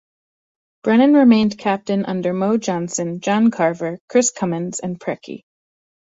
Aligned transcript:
Brennan 0.81 1.13
remained 1.13 1.59
captain 1.59 2.05
under 2.05 2.33
Mo 2.33 2.57
Johnston, 2.57 3.19
John 3.19 3.51
Carver, 3.51 3.99
Chris 4.09 4.31
Cummins 4.31 4.79
and 4.79 4.99
Preki. 4.99 5.43